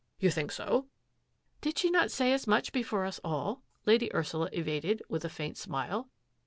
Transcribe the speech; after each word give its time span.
"You 0.19 0.31
t" 0.31 0.47
Did 1.61 1.77
she 1.77 1.91
not 1.91 2.09
say 2.09 2.33
as 2.33 2.47
much 2.47 2.71
before 2.71 3.05
us 3.05 3.19
Ursula 3.23 4.49
evaded, 4.51 5.03
with 5.09 5.23
a 5.23 5.29
faint 5.29 5.57
smile. 5.59 6.09